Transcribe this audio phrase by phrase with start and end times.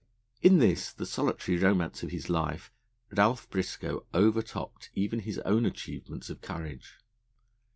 [0.41, 2.71] In this, the solitary romance of his life,
[3.11, 6.93] Ralph Briscoe overtopped even his own achievements of courage.